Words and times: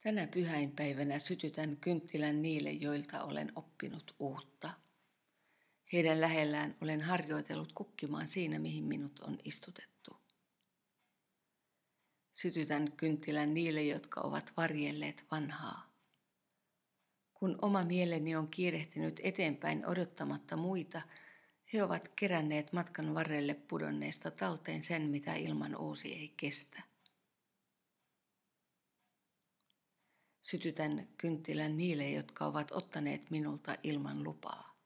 Tänä 0.00 0.26
pyhäinpäivänä 0.26 1.18
sytytän 1.18 1.76
kynttilän 1.76 2.42
niille, 2.42 2.70
joilta 2.70 3.24
olen 3.24 3.52
oppinut 3.56 4.14
uutta. 4.18 4.70
Heidän 5.92 6.20
lähellään 6.20 6.76
olen 6.80 7.00
harjoitellut 7.00 7.72
kukkimaan 7.72 8.28
siinä, 8.28 8.58
mihin 8.58 8.84
minut 8.84 9.20
on 9.20 9.38
istutettu. 9.44 10.16
Sytytän 12.32 12.92
kynttilän 12.92 13.54
niille, 13.54 13.82
jotka 13.82 14.20
ovat 14.20 14.52
varjelleet 14.56 15.24
vanhaa. 15.30 15.92
Kun 17.34 17.58
oma 17.62 17.84
mieleni 17.84 18.36
on 18.36 18.48
kiirehtinyt 18.48 19.20
eteenpäin 19.22 19.86
odottamatta 19.86 20.56
muita, 20.56 21.02
he 21.72 21.82
ovat 21.82 22.08
keränneet 22.08 22.72
matkan 22.72 23.14
varrelle 23.14 23.54
pudonneesta 23.54 24.30
talteen 24.30 24.82
sen, 24.82 25.02
mitä 25.02 25.34
ilman 25.34 25.76
uusi 25.76 26.14
ei 26.14 26.34
kestä. 26.36 26.87
Sytytän 30.50 31.08
kynttilän 31.18 31.76
niille, 31.76 32.10
jotka 32.10 32.46
ovat 32.46 32.72
ottaneet 32.72 33.30
minulta 33.30 33.76
ilman 33.82 34.24
lupaa. 34.24 34.76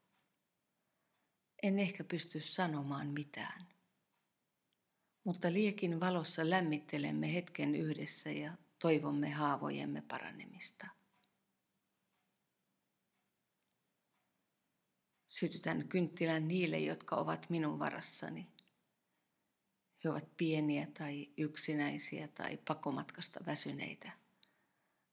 En 1.62 1.78
ehkä 1.78 2.04
pysty 2.04 2.40
sanomaan 2.40 3.08
mitään. 3.08 3.66
Mutta 5.24 5.52
liekin 5.52 6.00
valossa 6.00 6.50
lämmittelemme 6.50 7.34
hetken 7.34 7.74
yhdessä 7.74 8.30
ja 8.30 8.52
toivomme 8.78 9.30
haavojemme 9.30 10.02
paranemista. 10.08 10.86
Sytytän 15.26 15.88
kynttilän 15.88 16.48
niille, 16.48 16.78
jotka 16.78 17.16
ovat 17.16 17.50
minun 17.50 17.78
varassani. 17.78 18.46
He 20.04 20.10
ovat 20.10 20.36
pieniä 20.36 20.86
tai 20.98 21.28
yksinäisiä 21.36 22.28
tai 22.28 22.56
pakomatkasta 22.56 23.40
väsyneitä 23.46 24.22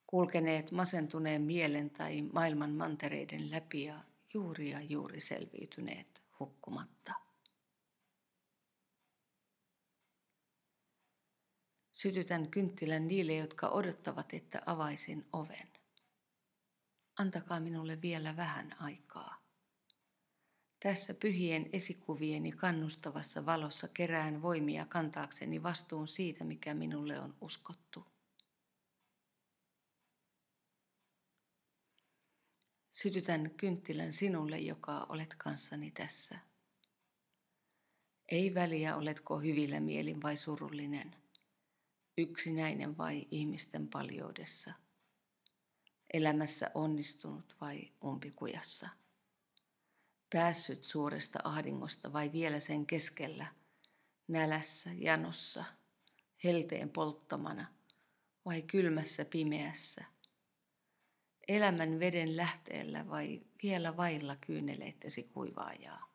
kulkeneet 0.10 0.72
masentuneen 0.72 1.42
mielen 1.42 1.90
tai 1.90 2.22
maailman 2.22 2.72
mantereiden 2.72 3.52
läpi 3.52 3.84
ja 3.84 4.04
juuri 4.34 4.70
ja 4.70 4.82
juuri 4.82 5.22
selviytyneet 5.22 6.24
hukkumatta. 6.40 7.14
Sytytän 11.94 12.52
kynttilän 12.52 13.08
niille, 13.08 13.36
jotka 13.36 13.70
odottavat, 13.70 14.34
että 14.34 14.62
avaisin 14.66 15.26
oven. 15.34 15.70
Antakaa 17.20 17.60
minulle 17.60 18.02
vielä 18.02 18.36
vähän 18.36 18.76
aikaa. 18.80 19.42
Tässä 20.84 21.14
pyhien 21.14 21.70
esikuvieni 21.74 22.52
kannustavassa 22.52 23.46
valossa 23.46 23.88
kerään 23.88 24.42
voimia 24.42 24.86
kantaakseni 24.86 25.64
vastuun 25.64 26.08
siitä, 26.08 26.44
mikä 26.44 26.74
minulle 26.74 27.20
on 27.20 27.36
uskottu. 27.42 28.19
Sytytän 33.02 33.52
kynttilän 33.58 34.14
sinulle, 34.14 34.60
joka 34.60 35.06
olet 35.10 35.36
kanssani 35.38 35.92
tässä. 35.92 36.40
Ei 38.30 38.54
väliä, 38.54 38.96
oletko 38.96 39.40
hyvillä 39.40 39.80
mielin 39.80 40.22
vai 40.22 40.38
surullinen, 40.38 41.16
yksinäinen 42.18 42.98
vai 42.98 43.28
ihmisten 43.32 43.88
paljoudessa, 43.88 44.74
elämässä 46.14 46.72
onnistunut 46.74 47.56
vai 47.62 47.92
umpikujassa, 48.04 48.90
päässyt 50.34 50.84
suuresta 50.84 51.40
ahdingosta 51.44 52.14
vai 52.14 52.32
vielä 52.32 52.60
sen 52.60 52.86
keskellä, 52.86 53.48
nälässä, 54.28 54.90
janossa, 54.94 55.64
helteen 56.44 56.90
polttamana 56.90 57.68
vai 58.46 58.62
kylmässä 58.62 59.26
pimeässä– 59.26 60.06
elämän 61.50 62.00
veden 62.00 62.38
lähteellä 62.38 63.10
vai 63.10 63.42
vielä 63.64 63.98
vailla 63.98 64.36
kyyneleittäsi 64.36 65.24
kuivaajaa? 65.24 66.10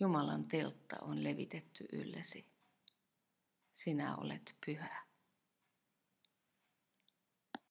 Jumalan 0.00 0.44
teltta 0.44 0.96
on 1.02 1.24
levitetty 1.24 1.88
yllesi. 1.92 2.46
Sinä 3.72 4.16
olet 4.16 4.56
pyhä. 4.66 5.09